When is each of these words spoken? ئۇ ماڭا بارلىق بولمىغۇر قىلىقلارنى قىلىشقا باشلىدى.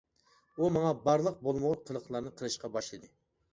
ئۇ 0.61 0.69
ماڭا 0.77 0.93
بارلىق 1.03 1.37
بولمىغۇر 1.49 1.85
قىلىقلارنى 1.91 2.35
قىلىشقا 2.43 2.75
باشلىدى. 2.79 3.15